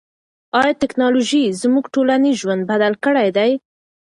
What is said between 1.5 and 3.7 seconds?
زموږ ټولنیز ژوند بدل کړی دی؟